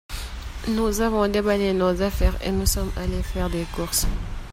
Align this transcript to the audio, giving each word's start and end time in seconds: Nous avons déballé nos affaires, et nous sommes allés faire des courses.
Nous 0.67 1.01
avons 1.01 1.27
déballé 1.27 1.73
nos 1.73 2.01
affaires, 2.01 2.33
et 2.43 2.49
nous 2.51 2.65
sommes 2.65 2.91
allés 2.97 3.21
faire 3.21 3.51
des 3.51 3.67
courses. 3.75 4.07